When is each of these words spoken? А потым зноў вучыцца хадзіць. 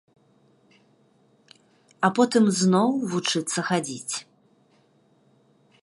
А 2.07 2.11
потым 2.21 2.43
зноў 2.61 2.89
вучыцца 3.13 3.59
хадзіць. 3.69 4.15